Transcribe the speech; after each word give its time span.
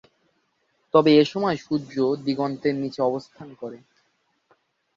তবে 0.93 1.11
এসময় 1.17 1.57
সূর্য 1.57 1.95
দিগন্তের 2.25 2.75
নিচে 2.75 2.99
অবস্থান 3.01 3.47
করে। 3.61 3.77